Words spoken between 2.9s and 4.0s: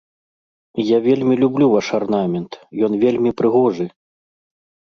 вельмі прыгожы!